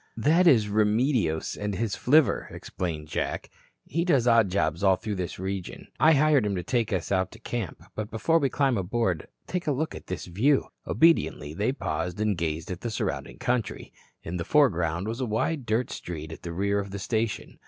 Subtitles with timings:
[0.17, 3.51] "That is Remedios and his flivver," explained Jack.
[3.85, 5.89] "He does odd jobs all through this region.
[5.99, 7.83] I hired him to take us out to camp.
[7.93, 12.35] But before we climb aboard, take a look at this view." Obediently, they paused and
[12.35, 13.93] gazed at the surrounding country.
[14.23, 17.59] In the foreground was a wide dirt street at the rear of the station.